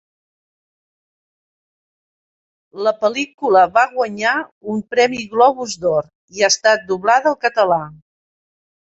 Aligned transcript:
La 2.89 2.95
pel·lícula 3.03 3.63
va 3.77 3.85
guanyar 3.93 4.35
un 4.75 4.83
premi 4.97 5.23
Globus 5.37 5.79
d'Or, 5.87 6.11
i 6.41 6.45
ha 6.49 6.53
estat 6.59 6.93
doblada 6.93 7.35
al 7.37 7.43
català. 7.49 7.83